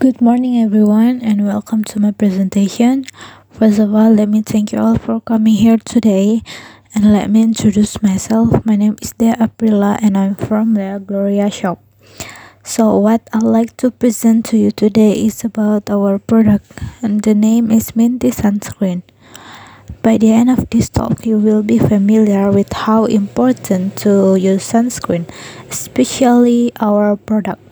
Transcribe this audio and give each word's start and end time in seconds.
Good 0.00 0.22
morning, 0.22 0.56
everyone, 0.64 1.20
and 1.20 1.44
welcome 1.44 1.84
to 1.92 2.00
my 2.00 2.10
presentation. 2.10 3.04
First 3.50 3.78
of 3.78 3.94
all, 3.94 4.08
let 4.08 4.30
me 4.30 4.40
thank 4.40 4.72
you 4.72 4.78
all 4.78 4.96
for 4.96 5.20
coming 5.20 5.52
here 5.52 5.76
today. 5.76 6.40
And 6.94 7.12
let 7.12 7.28
me 7.28 7.42
introduce 7.42 8.00
myself. 8.00 8.64
My 8.64 8.76
name 8.76 8.96
is 9.02 9.12
Dea 9.12 9.36
Aprila, 9.36 10.00
and 10.00 10.16
I'm 10.16 10.36
from 10.36 10.72
the 10.72 11.04
Gloria 11.04 11.50
shop. 11.50 11.84
So, 12.64 12.96
what 12.96 13.28
I'd 13.34 13.42
like 13.42 13.76
to 13.84 13.90
present 13.90 14.46
to 14.46 14.56
you 14.56 14.70
today 14.70 15.12
is 15.12 15.44
about 15.44 15.90
our 15.90 16.18
product, 16.18 16.72
and 17.02 17.20
the 17.20 17.34
name 17.34 17.70
is 17.70 17.94
Minty 17.94 18.30
Sunscreen. 18.30 19.02
By 20.00 20.16
the 20.16 20.32
end 20.32 20.48
of 20.48 20.70
this 20.70 20.88
talk, 20.88 21.26
you 21.26 21.36
will 21.36 21.62
be 21.62 21.78
familiar 21.78 22.50
with 22.50 22.72
how 22.72 23.04
important 23.04 24.00
to 24.08 24.36
use 24.40 24.64
sunscreen, 24.64 25.28
especially 25.68 26.72
our 26.80 27.16
product. 27.16 27.69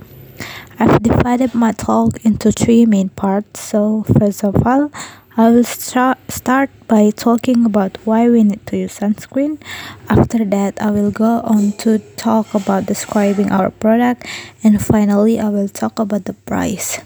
I've 0.78 1.02
divided 1.02 1.54
my 1.54 1.72
talk 1.72 2.24
into 2.24 2.52
three 2.52 2.86
main 2.86 3.08
parts. 3.08 3.60
So, 3.60 4.04
first 4.18 4.44
of 4.44 4.66
all, 4.66 4.90
I 5.36 5.50
will 5.50 5.64
start, 5.64 6.18
start 6.28 6.70
by 6.86 7.10
talking 7.10 7.64
about 7.64 7.98
why 8.04 8.28
we 8.28 8.44
need 8.44 8.66
to 8.68 8.76
use 8.76 8.98
sunscreen. 8.98 9.60
After 10.08 10.44
that, 10.44 10.80
I 10.80 10.90
will 10.90 11.10
go 11.10 11.40
on 11.42 11.72
to 11.84 11.98
talk 12.16 12.54
about 12.54 12.86
describing 12.86 13.50
our 13.50 13.70
product, 13.70 14.26
and 14.62 14.82
finally, 14.82 15.38
I 15.38 15.48
will 15.48 15.68
talk 15.68 15.98
about 15.98 16.24
the 16.24 16.34
price. 16.34 17.00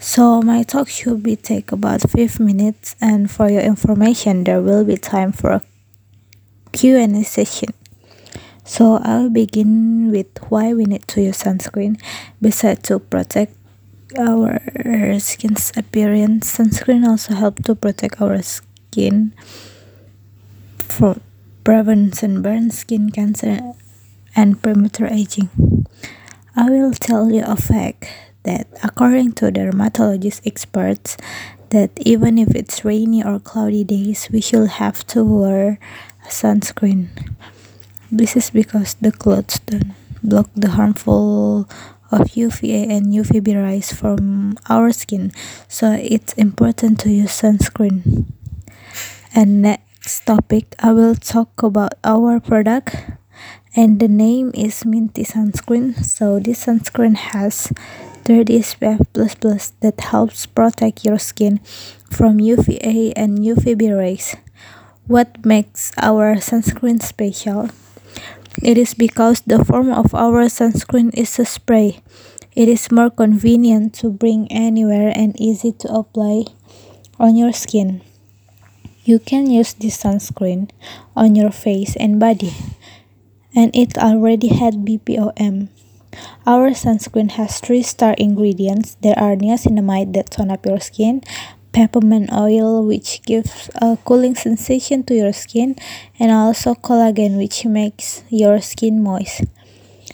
So 0.00 0.40
my 0.40 0.62
talk 0.62 0.88
should 0.88 1.22
be 1.22 1.36
take 1.36 1.72
about 1.72 2.00
5 2.08 2.40
minutes 2.40 2.96
and 3.02 3.30
for 3.30 3.50
your 3.50 3.60
information 3.60 4.44
there 4.44 4.62
will 4.62 4.82
be 4.82 4.96
time 4.96 5.30
for 5.30 5.50
a 5.50 5.62
Q&A 6.72 7.22
session. 7.22 7.74
So 8.64 9.00
I'll 9.02 9.30
begin 9.30 10.10
with 10.10 10.28
why 10.48 10.74
we 10.74 10.84
need 10.84 11.06
to 11.08 11.22
use 11.22 11.42
sunscreen. 11.42 12.00
Besides 12.40 12.82
to 12.88 12.98
protect 12.98 13.56
our 14.18 14.60
skin's 15.18 15.72
appearance, 15.76 16.56
sunscreen 16.56 17.06
also 17.06 17.34
help 17.34 17.62
to 17.64 17.74
protect 17.74 18.20
our 18.20 18.42
skin 18.42 19.34
from 20.78 21.20
prevent 21.64 22.14
sunburn, 22.16 22.70
skin 22.70 23.10
cancer, 23.10 23.60
and 24.34 24.62
premature 24.62 25.06
aging. 25.06 25.48
I 26.56 26.70
will 26.70 26.92
tell 26.92 27.30
you 27.30 27.44
a 27.44 27.56
fact 27.56 28.08
that 28.42 28.66
according 28.82 29.32
to 29.38 29.50
dermatologist 29.50 30.46
experts 30.46 31.16
that 31.70 31.90
even 32.00 32.38
if 32.38 32.54
it's 32.54 32.84
rainy 32.84 33.22
or 33.22 33.38
cloudy 33.38 33.84
days, 33.84 34.28
we 34.32 34.40
should 34.40 34.82
have 34.82 35.06
to 35.08 35.22
wear 35.22 35.78
sunscreen. 36.26 37.08
This 38.10 38.36
is 38.36 38.50
because 38.50 38.94
the 39.00 39.12
clothes 39.12 39.60
don't 39.60 39.94
block 40.22 40.50
the 40.56 40.70
harmful 40.70 41.68
of 42.10 42.36
UVA 42.36 42.90
and 42.90 43.14
UVB 43.14 43.54
rays 43.54 43.92
from 43.92 44.58
our 44.68 44.90
skin, 44.90 45.30
so 45.68 45.92
it's 45.94 46.32
important 46.34 46.98
to 47.00 47.10
use 47.10 47.30
sunscreen. 47.40 48.26
And 49.32 49.62
next 49.62 50.26
topic, 50.26 50.74
I 50.80 50.92
will 50.92 51.14
talk 51.14 51.62
about 51.62 51.94
our 52.02 52.40
product, 52.40 52.96
and 53.76 54.00
the 54.00 54.08
name 54.08 54.50
is 54.54 54.84
Minty 54.84 55.22
Sunscreen. 55.22 55.94
So 56.04 56.40
this 56.40 56.66
sunscreen 56.66 57.14
has 57.14 57.70
30 58.26 58.58
SPF++ 58.58 59.06
plus 59.40 59.72
that 59.80 60.00
helps 60.00 60.46
protect 60.46 61.04
your 61.04 61.18
skin 61.18 61.60
from 62.10 62.40
UVA 62.40 63.12
and 63.14 63.38
UVB 63.38 63.96
rays. 63.96 64.34
What 65.06 65.46
makes 65.46 65.92
our 65.96 66.34
sunscreen 66.42 67.00
special? 67.00 67.70
It 68.62 68.76
is 68.76 68.92
because 68.92 69.40
the 69.40 69.64
form 69.64 69.88
of 69.88 70.14
our 70.14 70.44
sunscreen 70.52 71.16
is 71.16 71.38
a 71.38 71.46
spray. 71.48 72.04
It 72.52 72.68
is 72.68 72.92
more 72.92 73.08
convenient 73.08 73.94
to 74.04 74.10
bring 74.10 74.52
anywhere 74.52 75.12
and 75.16 75.32
easy 75.40 75.72
to 75.80 75.88
apply 75.88 76.44
on 77.18 77.36
your 77.36 77.52
skin. 77.52 78.02
You 79.04 79.18
can 79.18 79.48
use 79.50 79.72
this 79.72 79.96
sunscreen 79.96 80.68
on 81.16 81.34
your 81.34 81.50
face 81.50 81.96
and 81.96 82.20
body. 82.20 82.52
And 83.56 83.74
it 83.74 83.96
already 83.96 84.48
had 84.48 84.84
BPOM. 84.84 85.68
Our 86.44 86.76
sunscreen 86.76 87.32
has 87.40 87.60
three 87.60 87.82
star 87.82 88.12
ingredients. 88.18 88.96
There 89.00 89.18
are 89.18 89.36
niacinamide 89.36 90.12
that 90.14 90.30
tone 90.30 90.50
up 90.50 90.66
your 90.66 90.80
skin, 90.80 91.22
peppermint 91.80 92.28
oil 92.28 92.84
which 92.84 93.24
gives 93.24 93.72
a 93.80 93.96
cooling 94.04 94.36
sensation 94.36 95.00
to 95.00 95.16
your 95.16 95.32
skin 95.32 95.72
and 96.20 96.28
also 96.30 96.76
collagen 96.76 97.40
which 97.40 97.64
makes 97.64 98.20
your 98.28 98.60
skin 98.60 99.02
moist. 99.02 99.48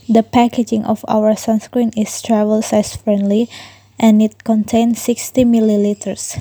The 0.08 0.22
packaging 0.22 0.86
of 0.86 1.02
our 1.08 1.34
sunscreen 1.34 1.90
is 1.98 2.22
travel 2.22 2.62
size 2.62 2.94
friendly 2.94 3.50
and 3.98 4.22
it 4.22 4.44
contains 4.44 5.02
60 5.02 5.42
milliliters. 5.42 6.38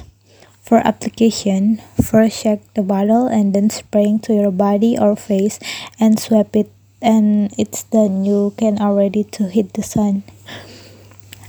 For 0.62 0.78
application, 0.86 1.82
first 1.98 2.44
check 2.44 2.62
the 2.76 2.86
bottle 2.86 3.26
and 3.26 3.50
then 3.56 3.72
spraying 3.72 4.20
to 4.30 4.34
your 4.34 4.52
body 4.52 4.94
or 4.94 5.16
face 5.16 5.58
and 6.00 6.20
swap 6.20 6.56
it 6.56 6.70
and 7.02 7.50
it's 7.58 7.82
done. 7.90 8.26
You 8.26 8.54
can 8.58 8.78
already 8.78 9.24
to 9.42 9.50
hit 9.50 9.74
the 9.74 9.82
sun. 9.82 10.22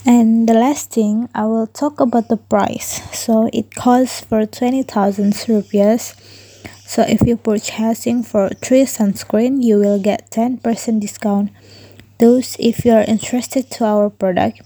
And 0.07 0.49
the 0.49 0.55
last 0.55 0.93
thing, 0.93 1.29
I 1.35 1.47
will 1.47 1.67
talk 1.67 1.99
about 1.99 2.29
the 2.29 2.37
price. 2.37 3.03
So 3.13 3.51
it 3.53 3.75
costs 3.75 4.21
for 4.21 4.47
20,000 4.47 5.35
rupees. 5.49 6.15
So 6.87 7.03
if 7.03 7.27
you 7.27 7.37
purchasing 7.37 8.23
for 8.23 8.49
3 8.63 8.87
sunscreen, 8.87 9.65
you 9.65 9.79
will 9.79 9.99
get 9.99 10.31
10% 10.31 11.01
discount. 11.01 11.51
Those 12.19 12.57
if 12.61 12.85
you 12.85 12.93
are 12.93 13.03
interested 13.03 13.69
to 13.73 13.85
our 13.85 14.09
product, 14.09 14.63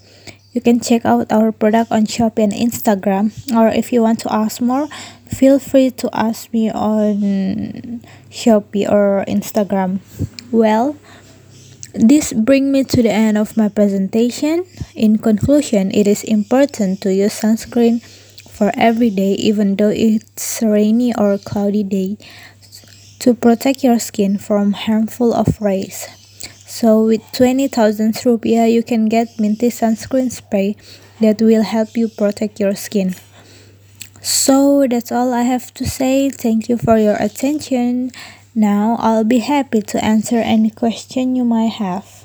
you 0.52 0.60
can 0.60 0.80
check 0.80 1.06
out 1.06 1.32
our 1.32 1.52
product 1.52 1.90
on 1.90 2.04
Shopee 2.04 2.44
and 2.44 2.52
Instagram. 2.52 3.32
Or 3.56 3.68
if 3.68 3.92
you 3.92 4.02
want 4.02 4.20
to 4.20 4.32
ask 4.32 4.60
more, 4.60 4.88
feel 5.26 5.58
free 5.58 5.90
to 5.92 6.10
ask 6.12 6.52
me 6.52 6.70
on 6.70 8.02
Shopee 8.30 8.90
or 8.90 9.24
Instagram. 9.26 10.00
Well, 10.52 10.96
this 11.94 12.32
brings 12.32 12.70
me 12.70 12.84
to 12.84 13.02
the 13.02 13.10
end 13.10 13.38
of 13.38 13.56
my 13.56 13.68
presentation. 13.68 14.64
In 14.94 15.18
conclusion, 15.18 15.90
it 15.92 16.06
is 16.06 16.22
important 16.24 17.00
to 17.02 17.12
use 17.12 17.40
sunscreen 17.40 18.02
for 18.48 18.70
every 18.74 19.10
day 19.10 19.32
even 19.34 19.76
though 19.76 19.88
it's 19.88 20.60
rainy 20.62 21.14
or 21.16 21.38
cloudy 21.38 21.82
day 21.82 22.18
to 23.18 23.34
protect 23.34 23.82
your 23.82 23.98
skin 23.98 24.38
from 24.38 24.72
harmful 24.72 25.32
of 25.32 25.60
rays. 25.60 26.06
So 26.66 27.04
with 27.06 27.22
20,000 27.32 28.14
rupiah 28.14 28.70
you 28.70 28.82
can 28.82 29.06
get 29.08 29.38
Minty 29.38 29.70
sunscreen 29.70 30.30
spray 30.30 30.76
that 31.20 31.40
will 31.40 31.62
help 31.62 31.96
you 31.96 32.08
protect 32.08 32.60
your 32.60 32.74
skin. 32.74 33.14
So 34.22 34.86
that's 34.88 35.10
all 35.10 35.32
I 35.32 35.42
have 35.42 35.72
to 35.74 35.86
say. 35.86 36.30
Thank 36.30 36.68
you 36.68 36.76
for 36.76 36.98
your 36.98 37.16
attention. 37.16 38.12
Now 38.54 38.96
I'll 38.98 39.24
be 39.24 39.38
happy 39.38 39.80
to 39.82 40.04
answer 40.04 40.38
any 40.38 40.70
question 40.70 41.36
you 41.36 41.44
might 41.44 41.72
have. 41.74 42.24